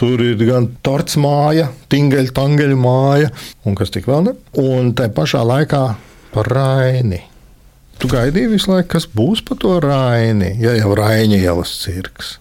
Tur 0.00 0.22
ir 0.24 0.40
gan 0.40 0.68
torts 0.84 1.18
māja, 1.20 1.66
tingeļa, 1.92 2.32
tangeļa 2.36 2.76
māja, 2.80 3.28
un 3.68 3.76
kas 3.76 3.92
tik 3.92 4.08
vēl 4.08 4.24
ne. 4.28 4.34
Un 4.62 4.94
tā 4.96 5.10
pašā 5.12 5.42
laikā 5.44 5.82
par 6.32 6.50
Raini. 6.52 7.20
Tu 8.00 8.08
gaidīji 8.12 8.52
visu 8.54 8.72
laiku, 8.72 8.90
kas 8.94 9.08
būs 9.12 9.42
par 9.44 9.60
to 9.60 9.74
Raini, 9.84 10.54
ja 10.62 10.72
jau 10.78 10.94
Raina 10.96 11.36
ielas 11.36 11.74
cirks. 11.82 12.36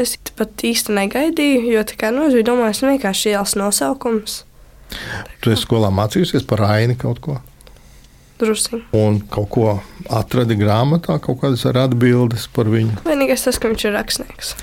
Es 0.00 0.14
pat 0.38 0.64
īsti 0.64 0.96
negaidīju, 0.96 1.66
jo 1.74 1.84
tā 1.84 2.00
kā 2.00 2.12
nu, 2.14 2.24
es 2.28 2.36
biju 2.38 2.48
domājis, 2.48 2.80
vienkārši 2.86 3.34
ielas 3.34 3.56
nosaukums. 3.60 4.42
Tu 5.42 5.54
esi 5.54 5.64
skolā 5.64 5.90
mācījusies 5.94 6.46
par 6.48 6.64
Raini 6.66 6.98
kaut 7.00 7.22
ko. 7.24 7.38
Drusciņi. 8.42 8.88
Un 8.98 9.20
kaut 9.30 9.50
ko 9.54 9.66
atradi 10.10 10.56
grāmatā, 10.58 11.18
kaut 11.22 11.42
kādas 11.42 11.62
ar 11.70 11.84
atbildes 11.84 12.48
par 12.54 12.70
viņu. 12.72 13.04
Vienīgais 13.06 13.46
tas, 13.46 13.60
ka 13.62 13.70
viņš 13.70 13.86
ir 13.86 13.94
rakstnieks. 13.98 14.56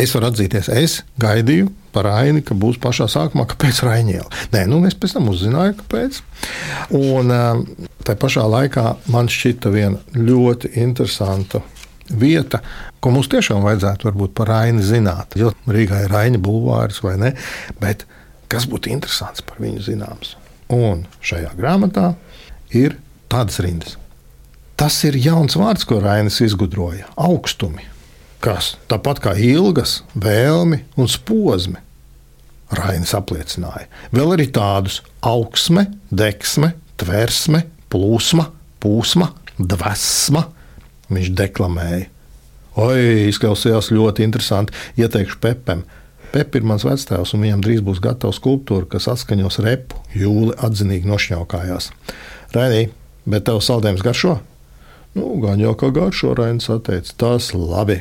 Es 0.00 0.14
varu 0.16 0.30
atzīties, 0.30 0.70
es 0.72 1.00
gaidīju 1.20 1.68
par 1.92 2.06
Aini, 2.08 2.40
ka 2.46 2.54
būs 2.56 2.78
pašā 2.80 3.08
sākumā, 3.10 3.44
kāpēc 3.50 3.82
Rainiela. 3.84 4.28
Nē, 4.54 4.62
nu 4.70 4.78
es 4.88 4.96
pēc 4.96 5.16
tam 5.16 5.28
uzzināju, 5.32 5.74
kāpēc. 5.82 6.20
Un 6.96 7.34
um, 7.34 7.66
tā 8.06 8.14
pašā 8.16 8.46
laikā 8.48 8.86
man 9.12 9.28
šķita 9.28 9.72
viena 9.74 10.00
ļoti 10.16 10.72
interesanta 10.80 11.60
vieta, 12.10 12.62
ko 13.02 13.12
mums 13.14 13.28
tiešām 13.30 13.66
vajadzētu 13.66 14.08
varbūt 14.08 14.34
par 14.38 14.54
Aini 14.62 14.86
zināt. 14.86 15.36
Jo 15.38 15.52
Rīgā 15.68 16.04
ir 16.06 16.16
Aina 16.16 16.40
bulvārs 16.42 17.02
vai 17.04 17.18
ne, 17.20 17.34
bet 17.82 18.06
kas 18.50 18.66
būtu 18.70 18.92
interesants 18.92 19.44
par 19.46 19.62
viņu 19.62 19.86
zināms. 19.86 20.34
Un 20.70 21.06
šajā 21.24 21.54
grāmatā 21.58 22.12
ir 22.74 22.98
tādas 23.30 23.58
rindas. 23.62 23.96
Tas 24.80 24.96
ir 25.04 25.18
jauns 25.20 25.58
vārds, 25.60 25.86
ko 25.86 26.00
Rainis 26.00 26.40
izgudroja- 26.44 27.08
augstumi 27.30 27.86
kas 28.44 28.74
tāpat 28.90 29.20
kā 29.22 29.34
ilgas, 29.36 30.00
vēlmi 30.16 30.82
un 30.98 31.08
posmi. 31.26 31.80
Rainis 32.70 33.12
apliecināja. 33.18 33.88
Vēl 34.14 34.36
arī 34.36 34.46
tādus 34.54 35.00
augsme, 35.26 35.88
deksme, 36.14 36.72
tversme, 37.00 37.64
plūsma, 37.90 38.46
pūsma, 38.80 39.32
dvēsma. 39.58 40.44
Viņš 41.10 41.32
deklamēja. 41.34 42.06
Oi, 42.78 43.26
izklausījās 43.26 43.90
ļoti 43.90 44.22
interesanti. 44.22 44.76
Ieteikšu 45.02 45.40
Pepam. 45.42 45.82
Pep 46.30 46.54
ir 46.54 46.66
mans 46.66 46.84
vectēvs, 46.86 47.32
un 47.34 47.42
viņam 47.42 47.62
drīz 47.64 47.80
būs 47.82 47.98
gatava 48.02 48.34
skulptūra, 48.34 48.86
kas 48.92 49.08
atskaņos 49.10 49.58
repu. 49.64 49.98
Jūli 50.14 50.54
atzinīgi 50.62 51.10
nošņaukājās. 51.10 51.90
Rainī, 52.54 52.84
bet 53.26 53.48
tev 53.48 53.58
saldējums 53.66 54.04
garšo? 54.06 54.36
Nu, 55.18 55.32
gan 55.42 55.58
jau 55.58 55.74
kā 55.78 55.90
garšo, 55.94 56.36
Rainis 56.38 56.70
atteica. 56.70 57.16
Tas 57.18 57.50
labi. 57.56 57.98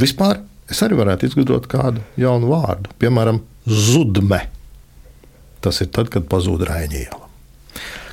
Vispār 0.00 0.42
es 0.68 0.82
arī 0.84 0.98
varētu 1.00 1.30
izgudrot 1.30 1.70
kādu 1.72 2.04
jaunu 2.20 2.52
vārdu, 2.52 2.92
piemēram, 3.00 3.40
zudme. 3.64 4.42
Tas 5.64 5.80
ir 5.80 5.88
tad, 5.94 6.12
kad 6.12 6.28
pazūd 6.28 6.66
Rainiela. 6.68 7.24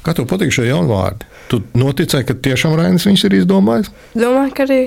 Kā 0.06 0.16
tev 0.16 0.30
patīk 0.30 0.54
šie 0.56 0.70
jauni 0.70 0.92
vārdi? 0.92 1.28
Tu 1.52 1.60
noticēji, 1.76 2.30
ka 2.30 2.40
tiešām 2.48 2.78
Rainis 2.80 3.06
viņus 3.08 3.28
ir 3.28 3.42
izdomājis? 3.42 3.92
Domāju, 4.16 4.56
ka 4.56 4.64
arī 4.64 4.82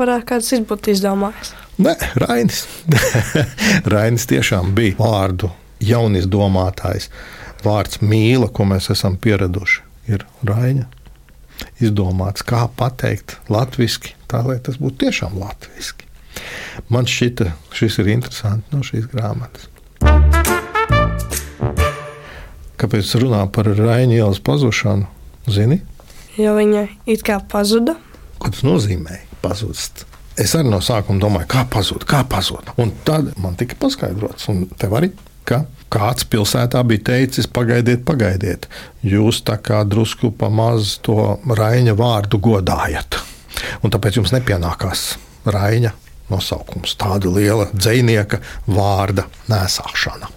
varētu 0.00 0.28
kāds 0.32 0.54
būt 0.68 0.90
izdomājis. 0.96 1.54
Nē, 1.78 1.94
Rainis. 2.20 2.66
Rainis 3.92 4.26
tiešām 4.30 4.74
bija 4.76 4.96
vārdu 4.98 5.48
jaunizdomātājs. 5.82 7.08
Vārds 7.64 8.00
mīla, 8.02 8.48
ko 8.52 8.66
mēs 8.68 8.90
esam 8.92 9.16
pieraduši, 9.22 9.82
ir 10.10 10.26
Raina. 10.46 10.88
Izdomāts, 11.82 12.42
kā 12.42 12.64
pateikt 12.76 13.36
latviešu, 13.52 14.12
tā 14.30 14.40
lai 14.46 14.58
tas 14.64 14.78
būtu 14.82 15.04
tiešām 15.06 15.36
latviešu. 15.38 16.08
Man 16.90 17.06
šķita, 17.06 17.50
šis 17.76 17.98
ir 18.02 18.08
interesanti 18.16 18.74
no 18.74 18.82
šīs 18.86 19.06
grāmatas. 19.12 19.68
Kāpēc 22.82 23.12
runā 23.22 23.44
par 23.54 23.68
Raina 23.78 24.16
ielas 24.16 24.40
pazušanu? 24.42 25.06
Zini, 25.50 25.80
Jo 26.38 26.54
viņa 26.56 26.86
it 27.12 27.20
kā 27.26 27.36
pazuda. 27.50 27.96
ko 28.40 28.48
tas 28.50 28.62
nozīmē? 28.64 29.18
Pazust. 29.42 30.06
Es 30.40 30.54
arī 30.56 30.70
no 30.72 30.80
sākuma 30.80 31.20
domāju, 31.20 31.50
kā 31.52 31.66
pazūd, 31.68 32.06
kā 32.08 32.22
pazūd. 32.28 32.72
Un 32.80 32.92
tad 33.04 33.34
man 33.40 33.56
tika 33.60 33.76
paskaidrots, 33.80 34.48
un 34.48 34.64
tev 34.80 34.96
arī, 34.96 35.10
ka 35.48 35.64
kāds 35.92 36.24
pilsētā 36.32 36.80
bija 36.88 37.04
teicis, 37.10 37.48
pagaidiet, 37.52 38.04
pagaidiet. 38.08 38.68
Jūs 39.04 39.42
tā 39.44 39.58
kā 39.60 39.82
drusku 39.84 40.32
pamaz 40.38 40.96
to 41.04 41.36
Raina 41.58 41.92
vārdu 41.98 42.40
godājat. 42.42 43.20
Un 43.84 43.92
tāpēc 43.92 44.20
jums 44.20 44.32
nepienākās 44.32 45.04
Raina 45.44 45.92
nosaukums, 46.32 46.94
tāda 46.96 47.28
liela 47.28 47.68
dzinieka 47.74 48.40
vārda 48.72 49.26
nesāšana. 49.52 50.30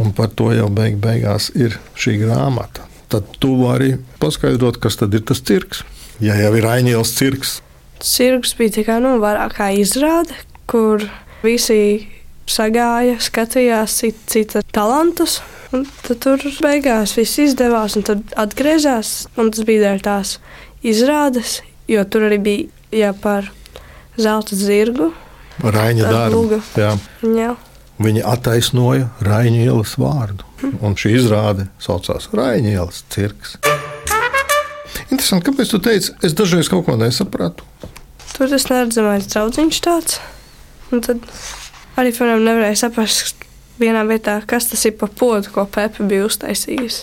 Un 0.00 0.14
par 0.16 0.30
to 0.32 0.48
jau 0.56 0.70
beig 0.72 0.96
beigās 1.02 1.50
ir 1.52 1.76
šī 1.98 2.16
grāmata. 2.22 2.86
Tad 3.10 3.34
tu 3.42 3.56
vari 3.60 3.96
paskaidrot, 4.22 4.78
kas 4.80 4.96
tad 4.96 5.12
ir 5.18 5.26
tas 5.28 5.42
cirks. 5.44 5.82
Ja 6.24 6.36
jau 6.38 6.54
ir 6.56 6.68
Ainielas 6.68 7.12
cirks, 7.18 7.58
Cirks 8.00 8.54
bija 8.58 8.78
tikai 8.80 8.98
nu, 9.04 9.18
vairāk 9.20 9.58
kā 9.58 9.70
izrāde, 9.76 10.36
kur 10.70 11.04
visi 11.44 12.08
sagāja, 12.50 13.18
skatījās 13.22 13.96
cita, 14.00 14.26
cita 14.34 14.62
talantus. 14.74 15.40
Un 15.70 15.84
tad 16.02 16.18
tur 16.24 16.42
beigās 16.64 17.14
viss 17.14 17.38
izdevās, 17.38 17.94
un 17.98 18.06
tad 18.08 18.34
atgriezās. 18.40 19.28
Un 19.38 19.52
tas 19.54 19.66
bija 19.68 19.84
dēļ 19.86 20.02
tās 20.02 20.38
izrādes, 20.82 21.60
jo 21.90 22.02
tur 22.10 22.26
arī 22.26 22.40
bija 22.42 23.04
jā, 23.04 23.12
par 23.14 23.52
zelta 24.18 24.58
zirgu. 24.58 25.12
Ar 25.60 25.76
darbu. 25.76 26.60
Jā. 26.80 26.94
Jā. 27.36 27.54
Viņi 28.00 28.22
attaisnoja 28.24 29.10
Raina 29.20 29.66
ielas 29.66 29.98
vārdu. 30.00 30.46
Un 30.80 30.96
šī 30.96 31.18
izrāde 31.20 31.68
saucās 31.82 32.30
Raina 32.32 32.72
ielas 32.72 33.04
cirks. 33.12 33.58
Interesanti, 35.10 35.48
kāpēc 35.50 35.72
tu 35.72 35.80
teici, 35.82 36.14
es 36.26 36.34
dažreiz 36.38 36.70
kaut 36.70 36.86
ko 36.86 36.96
nesapratu. 37.00 37.66
Tur 38.36 38.50
tas 38.50 38.66
neredzamais 38.70 39.26
draudziņš 39.30 39.80
tāds. 39.84 40.20
Un 40.94 41.02
tad 41.04 41.22
arī, 41.98 42.12
piemēram, 42.14 42.44
nevarēja 42.46 42.84
saprast 42.86 43.46
vienā 43.80 44.04
vietā, 44.08 44.38
kas 44.46 44.70
tas 44.70 44.84
ir 44.86 44.96
pa 45.00 45.08
podu, 45.10 45.50
ko 45.54 45.66
Pepe 45.70 46.06
bija 46.06 46.28
uztaisījis. 46.28 47.02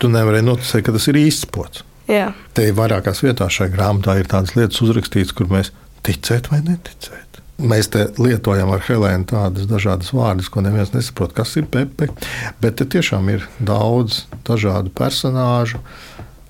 Tu 0.00 0.10
nevarēji 0.10 0.46
noticēt, 0.48 0.84
ka 0.86 0.94
tas 0.96 1.08
ir 1.12 1.20
īsts 1.20 1.50
pots. 1.52 1.84
Jā, 2.10 2.32
Te 2.52 2.66
ir 2.68 2.74
vairākās 2.76 3.22
vietās 3.24 3.54
šajā 3.56 3.72
grāmatā 3.72 4.18
ir 4.20 4.28
tādas 4.28 4.52
lietas 4.58 4.82
uzrakstītas, 4.84 5.32
kur 5.36 5.48
mēs 5.48 5.70
ticēt 6.04 6.50
vai 6.52 6.60
neticēt. 6.66 7.40
Mēs 7.64 7.88
te 7.94 8.08
lietojam 8.18 8.72
ar 8.74 8.82
Helēnu 8.82 9.28
tādas 9.30 9.68
dažādas 9.70 10.10
vārdus, 10.12 10.50
ko 10.50 10.60
neviens 10.64 10.90
nesaprot, 10.92 11.32
kas 11.36 11.54
ir 11.56 11.68
pepe. 11.70 12.10
Bet 12.60 12.80
te 12.80 12.86
tiešām 12.96 13.30
ir 13.30 13.46
daudz 13.62 14.24
dažādu 14.44 14.90
personāžu. 14.90 15.78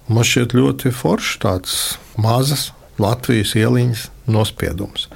Man 0.08 0.26
šķiet 0.26 0.52
ļoti 0.52 0.92
foršs 0.92 1.38
tāds 1.40 1.76
mazs 2.20 2.72
Latvijas 3.00 3.54
ieliņas 3.56 4.08
nospiedums. 4.30 5.08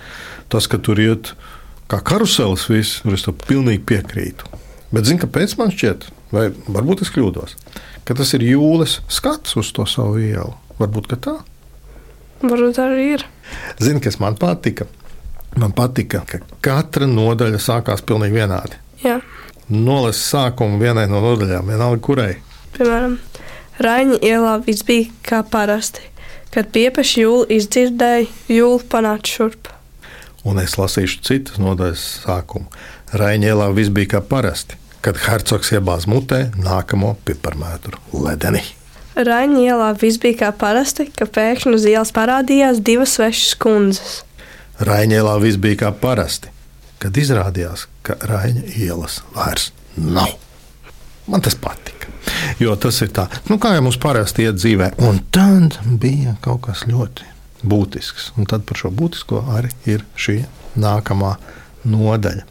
Tas, 0.48 0.66
ka 0.70 0.80
tur 0.80 1.00
iet 1.02 1.34
kā 1.92 2.00
karuselis, 2.04 2.64
viss, 2.70 3.02
es 3.04 3.26
tam 3.26 3.36
pilnīgi 3.44 3.84
piekrītu. 3.88 4.48
Bet 4.92 5.04
zini, 5.04 5.20
kāpēc 5.20 5.54
man 5.60 5.72
šķiet, 5.74 6.08
vai 6.32 6.48
varbūt 6.72 7.04
es 7.04 7.12
kļūdos, 7.12 7.54
ka 8.08 8.16
tas 8.16 8.32
ir 8.36 8.46
jūles 8.48 8.98
skats 9.12 9.58
uz 9.60 9.72
to 9.76 9.84
savu 9.88 10.22
ielu. 10.24 10.54
Varbūt 10.78 11.12
tā. 11.20 11.36
varbūt 12.40 12.80
arī 12.80 13.08
ir. 13.16 13.26
Zini, 13.82 14.00
kas 14.00 14.18
man 14.22 14.38
patika? 14.40 14.86
Man 15.58 15.72
patika, 15.76 16.22
ka 16.28 16.40
katra 16.64 17.08
nodaļa 17.10 17.60
sākās 17.60 18.04
pilnīgi 18.06 18.36
vienādi. 18.40 18.78
Jā. 19.02 19.18
Nolasa 19.68 20.48
sākumu 20.48 20.78
vienai 20.80 21.08
no 21.10 21.20
nodaļām, 21.24 21.68
vienalga 21.68 22.00
kurai. 22.04 22.32
Piemēram, 22.76 23.18
Raņa 23.78 24.18
ielā 24.26 24.56
viss 24.66 24.82
bija 24.82 25.06
kā 25.22 25.42
parasti. 25.46 26.02
Kad 26.50 26.72
piepeši 26.74 27.20
jūlu 27.22 27.44
izdzirdēja, 27.54 28.26
jūlu 28.50 28.80
panāca 28.90 29.30
šurp. 29.30 29.68
Un 30.48 30.58
es 30.62 30.74
lasīšu 30.80 31.20
citas 31.26 31.60
nodaļas 31.62 32.04
sākumu. 32.24 32.66
Raņēlā 33.20 33.68
viss 33.76 33.92
bija 33.94 34.16
kā 34.16 34.22
parasti, 34.24 34.78
kad 35.04 35.20
hercogs 35.28 35.70
iebāz 35.76 36.08
mutē 36.10 36.48
nākamo 36.58 37.14
piparmētru 37.28 38.00
ledeni. 38.24 38.64
Raņa 39.18 39.62
ielā 39.62 39.92
viss 39.98 40.18
bija 40.22 40.40
kā 40.44 40.50
parasti, 40.54 41.08
ka 41.10 41.26
pēkšņi 41.30 41.74
uz 41.78 41.86
ielas 41.90 42.12
parādījās 42.14 42.82
divas 42.82 43.16
svešas 43.18 43.54
kundzes. 43.62 44.18
Raņēlā 44.82 45.38
viss 45.42 45.58
bija 45.58 45.84
kā 45.84 45.94
parasti, 46.02 46.50
kad 47.02 47.18
izrādījās, 47.18 47.86
ka 48.06 48.18
Raņa 48.26 48.66
ielas 48.78 49.22
vairs 49.34 49.72
nav. 49.98 50.36
Man 51.28 51.44
tas 51.44 51.56
patika. 51.60 52.08
Jo 52.60 52.74
tas 52.80 52.98
ir 53.04 53.12
tā, 53.14 53.28
nu, 53.48 53.58
kā 53.62 53.74
jau 53.76 53.84
mums 53.86 53.98
parasti 54.00 54.46
iet 54.46 54.58
dzīvē. 54.58 54.92
Un 55.06 55.20
tad 55.34 55.78
bija 56.00 56.36
kaut 56.44 56.64
kas 56.66 56.84
ļoti 56.88 57.26
būtisks. 57.68 58.32
Un 58.38 58.48
tad 58.50 58.66
par 58.68 58.80
šo 58.80 58.90
būtisko 58.94 59.44
arī 59.56 59.72
ir 59.90 60.04
šī 60.18 60.40
nākamā 60.78 61.36
nodaļa. 61.88 62.46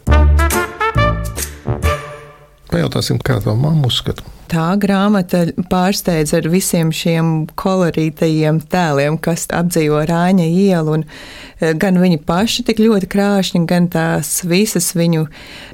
Pajautāsim, 2.67 3.19
kā 3.23 3.37
tā 3.43 3.53
mamma 3.55 3.87
uzskata. 3.87 4.25
Tā 4.47 4.69
grāmata 4.79 5.41
pārsteidz 5.67 6.31
ar 6.37 6.45
visiem 6.47 6.93
šiem 6.95 7.49
kolorītajiem 7.59 8.61
tēliem, 8.71 9.17
kas 9.19 9.43
apdzīvo 9.51 10.05
Rāņa 10.07 10.45
ielu. 10.47 11.01
Eh, 11.03 11.73
gan 11.79 11.99
viņi 11.99 12.21
paši 12.27 12.63
tik 12.69 12.79
ļoti 12.83 13.09
krāšņi, 13.11 13.63
gan 13.67 13.89
tās 13.91 14.39
visas 14.47 14.93
viņu 14.95 15.25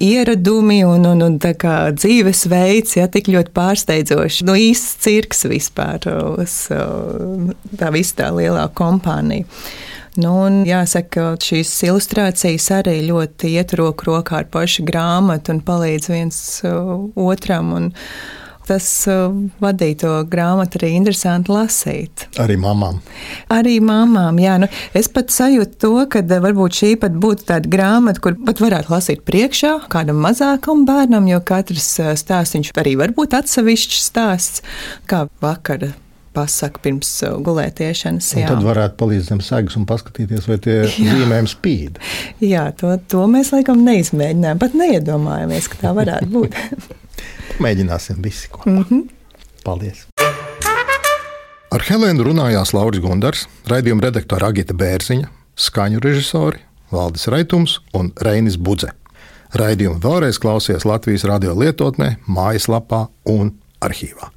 ieradumi 0.01 0.81
un, 0.89 1.05
un, 1.11 1.21
un 1.27 1.39
dzīvesveids, 1.41 2.97
ja 2.97 3.07
tik 3.13 3.29
ļoti 3.33 3.53
pārsteidzoši. 3.53 4.49
Nu, 4.49 4.57
īsts 4.57 5.01
cirks 5.05 5.45
vispār 5.49 6.09
uz 6.37 6.59
tā 6.69 7.93
visa 7.93 8.21
tā 8.23 8.33
lielā 8.33 8.67
kompānija. 8.73 9.45
Nu, 10.13 10.35
un 10.45 10.61
jāsaka, 10.67 11.09
ka 11.09 11.41
šīs 11.41 11.71
ilustrācijas 11.87 12.69
arī 12.75 12.99
ļoti 13.07 13.55
iet 13.57 13.73
roku 13.79 14.11
rokā 14.11 14.43
ar 14.43 14.47
pašu 14.53 14.85
grāmatu 14.85 15.55
un 15.55 15.63
palīdz 15.65 16.09
viens 16.11 16.37
uh, 16.69 16.99
otram. 17.17 17.71
Un 17.73 17.87
tas 18.67 18.85
uh, 19.09 19.33
vadīja 19.63 19.97
to 20.03 20.11
grāmatu 20.29 20.77
arī 20.77 20.91
interesanti 20.99 21.51
lasīt. 21.51 22.27
Arī 22.39 22.59
mamām. 22.61 23.01
Arī 23.51 23.79
mamām, 23.83 24.37
jā, 24.39 24.59
nu, 24.61 24.69
es 24.93 25.09
pat 25.11 25.33
sajūtu 25.33 25.81
to, 25.81 25.91
ka 26.13 26.21
uh, 26.21 26.37
varbūt 26.45 26.77
šī 26.83 26.93
pat 27.01 27.17
būtu 27.25 27.49
tāda 27.49 27.73
grāmata, 27.73 28.21
kur 28.21 28.37
pat 28.45 28.61
varētu 28.61 28.93
lasīt 28.93 29.25
priekšā 29.25 29.73
kādam 29.93 30.21
mazākam 30.23 30.85
bērnam, 30.89 31.25
jo 31.33 31.41
katrs 31.41 31.89
uh, 32.03 32.13
stāsts 32.19 32.77
arī 32.77 32.95
var 33.01 33.17
būt 33.17 33.33
atsevišķs 33.41 34.07
stāsts, 34.13 34.63
kā 35.09 35.25
vakara 35.41 35.95
pasaka 36.33 36.81
pirms 36.83 37.09
uh, 37.27 37.37
gulētiešanas. 37.45 38.31
Un 38.35 38.43
Jā. 38.43 38.51
tad 38.53 38.65
varētu 38.65 38.99
palīdzēt 38.99 39.29
zem 39.31 39.43
segas 39.45 39.77
un 39.79 39.87
paskatīties, 39.89 40.47
vai 40.49 40.59
tie 40.63 40.79
zīmējumi 40.95 41.51
spīd. 41.51 41.99
jā, 42.43 42.67
to, 42.79 42.95
to 43.11 43.25
mēs 43.31 43.53
laikam 43.55 43.83
neizmēģinājām, 43.87 44.61
pat 44.61 44.77
neiedomājāmies, 44.77 45.69
ka 45.71 45.81
tā 45.85 45.93
varētu 45.97 46.31
būt. 46.33 46.59
Mēģināsim 47.63 48.21
visi 48.25 48.49
kopā. 48.51 48.71
Mm 48.71 48.85
-hmm. 48.89 49.07
Paldies! 49.63 50.07
Ar 51.73 51.81
Helēnu 51.81 52.25
runājās 52.27 52.73
Lauris 52.75 53.01
Gundars, 53.01 53.47
raidījuma 53.65 54.03
redaktora 54.05 54.51
Agita 54.51 54.75
Bērziņa, 54.77 55.29
skaņu 55.57 56.03
režisori 56.03 56.59
Valdis 56.93 57.27
Raitums 57.27 57.79
un 57.97 58.11
Reinis 58.21 58.59
Budze. 58.61 58.91
Raidījumu 59.57 59.97
vēlreiz 60.01 60.37
klausies 60.41 60.85
Latvijas 60.85 61.25
radio 61.29 61.55
lietotnē, 61.57 62.15
mājaslapā 62.29 63.07
un 63.29 63.55
arhīvā. 63.81 64.29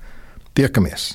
Tiekamies! 0.57 1.15